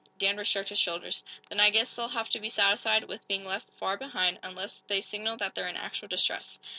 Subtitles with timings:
[0.17, 1.23] Danvers shrugged his shoulders.
[1.47, 4.99] "Then I guess they'll have to be satisfied with being left far behind, unless they
[4.99, 6.59] signal that they're in actual distress."